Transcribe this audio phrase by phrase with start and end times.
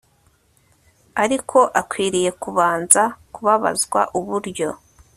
[1.23, 3.01] Ariko akwiriye kubanza
[3.33, 4.69] kubabazwa uburyo